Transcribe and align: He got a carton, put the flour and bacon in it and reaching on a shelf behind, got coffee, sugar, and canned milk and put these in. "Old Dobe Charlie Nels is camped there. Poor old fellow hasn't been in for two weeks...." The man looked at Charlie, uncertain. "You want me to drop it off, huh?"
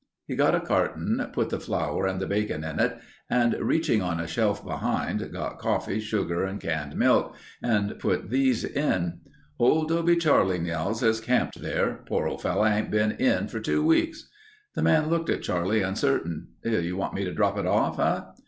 He 0.25 0.35
got 0.35 0.55
a 0.55 0.59
carton, 0.59 1.23
put 1.31 1.51
the 1.51 1.59
flour 1.59 2.07
and 2.07 2.27
bacon 2.27 2.63
in 2.63 2.79
it 2.79 2.97
and 3.29 3.53
reaching 3.61 4.01
on 4.01 4.19
a 4.19 4.25
shelf 4.25 4.65
behind, 4.65 5.31
got 5.31 5.59
coffee, 5.59 5.99
sugar, 5.99 6.43
and 6.43 6.59
canned 6.59 6.95
milk 6.97 7.35
and 7.61 7.99
put 7.99 8.31
these 8.31 8.63
in. 8.63 9.19
"Old 9.59 9.89
Dobe 9.89 10.19
Charlie 10.19 10.57
Nels 10.57 11.03
is 11.03 11.21
camped 11.21 11.61
there. 11.61 12.01
Poor 12.07 12.25
old 12.27 12.41
fellow 12.41 12.63
hasn't 12.63 12.89
been 12.89 13.11
in 13.11 13.47
for 13.47 13.59
two 13.59 13.85
weeks...." 13.85 14.27
The 14.73 14.81
man 14.81 15.07
looked 15.07 15.29
at 15.29 15.43
Charlie, 15.43 15.83
uncertain. 15.83 16.47
"You 16.63 16.97
want 16.97 17.13
me 17.13 17.23
to 17.23 17.31
drop 17.31 17.59
it 17.59 17.67
off, 17.67 17.97
huh?" 17.97 18.31